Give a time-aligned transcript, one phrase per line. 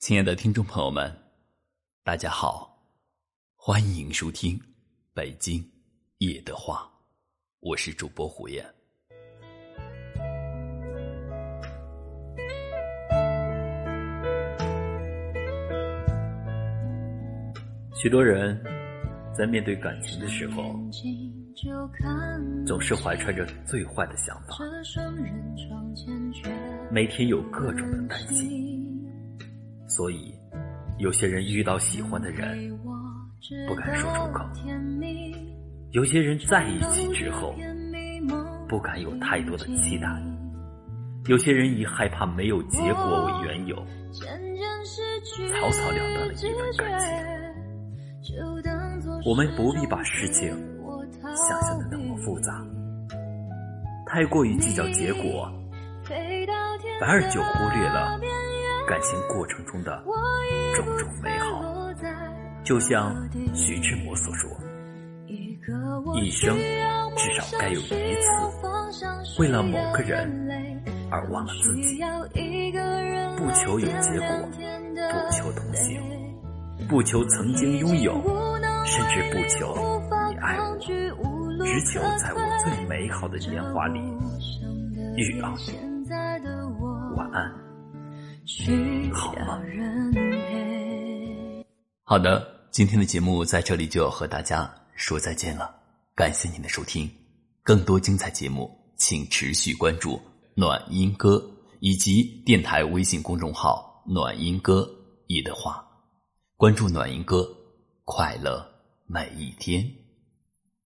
[0.00, 1.14] 亲爱的听众朋友们，
[2.02, 2.74] 大家好，
[3.54, 4.58] 欢迎收听
[5.12, 5.62] 《北京
[6.20, 6.76] 夜的话》，
[7.60, 8.64] 我是主播胡燕。
[17.94, 18.58] 许多人
[19.36, 20.74] 在面对感情的时候，
[22.66, 24.56] 总是怀揣着最坏的想法，
[26.90, 28.69] 每天有各种的担心。
[30.00, 30.34] 所以，
[30.96, 32.74] 有些人遇到喜欢的人
[33.68, 34.46] 不敢说出口；
[35.90, 37.54] 有些人在一起之后
[38.66, 40.08] 不敢有太多的期待；
[41.26, 43.76] 有些人以害怕没有结果为缘由，
[45.60, 46.98] 草草了断了一段感
[48.22, 48.40] 情。
[49.26, 50.48] 我们不必把事情
[51.36, 52.66] 想象的那么复杂，
[54.06, 55.52] 太过于计较结果，
[56.98, 58.18] 反而就忽略了。
[58.90, 60.02] 感情过程中的
[60.74, 61.62] 种种美好，
[62.64, 63.14] 就像
[63.54, 64.50] 徐志摩所说
[66.20, 66.56] ：“一生
[67.16, 70.28] 至少该有一次，为了某个人
[71.08, 72.00] 而忘了自己。
[73.36, 74.26] 不求有结果，
[75.12, 76.02] 不求同行，
[76.88, 78.20] 不求曾经拥有，
[78.84, 79.72] 甚至不求
[80.30, 80.76] 你爱我，
[81.64, 84.00] 只求在我最美好的年华里
[85.16, 85.78] 遇到你。”
[87.16, 87.69] 晚安。
[89.12, 89.60] 好吗？
[92.04, 95.74] 好的，今天的节目在这里就要和大家说再见了。
[96.14, 97.08] 感谢您的收听，
[97.62, 100.20] 更多精彩节目，请持续关注
[100.54, 101.42] 暖音歌
[101.78, 104.88] 以及电台微信公众号“暖音歌”
[105.28, 105.86] 一的话，
[106.56, 107.48] 关注暖音歌，
[108.04, 108.66] 快乐
[109.06, 109.99] 每一天。